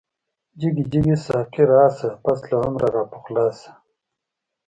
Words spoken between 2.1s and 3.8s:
پس له عمره را پخلاشه